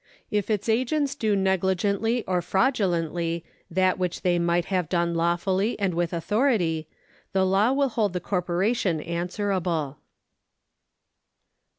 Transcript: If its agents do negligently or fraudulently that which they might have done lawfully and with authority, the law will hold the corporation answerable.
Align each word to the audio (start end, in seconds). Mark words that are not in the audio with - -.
If 0.31 0.49
its 0.49 0.67
agents 0.67 1.13
do 1.13 1.35
negligently 1.35 2.23
or 2.25 2.41
fraudulently 2.41 3.45
that 3.69 3.99
which 3.99 4.23
they 4.23 4.39
might 4.39 4.65
have 4.65 4.89
done 4.89 5.13
lawfully 5.13 5.79
and 5.79 5.93
with 5.93 6.11
authority, 6.11 6.87
the 7.33 7.45
law 7.45 7.71
will 7.71 7.89
hold 7.89 8.13
the 8.13 8.19
corporation 8.19 8.99
answerable. 8.99 9.99